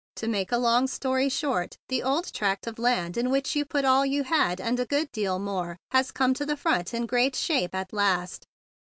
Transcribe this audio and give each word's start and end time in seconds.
"To 0.15 0.27
make 0.27 0.51
a 0.51 0.57
long 0.57 0.87
story 0.87 1.29
short, 1.29 1.77
the 1.87 2.01
old 2.01 2.33
tract 2.33 2.65
of 2.65 2.79
land 2.79 3.17
in 3.17 3.29
which 3.29 3.55
you 3.55 3.65
put 3.65 3.85
all 3.85 4.03
you 4.03 4.23
had 4.23 4.59
and 4.59 4.79
a 4.79 4.85
good 4.87 5.11
deal 5.11 5.37
more 5.37 5.77
has 5.91 6.09
come 6.11 6.33
to 6.33 6.43
the 6.47 6.57
front 6.57 6.91
in 6.91 7.05
great 7.05 7.35
shape 7.35 7.75
at 7.75 7.93
last. 7.93 8.47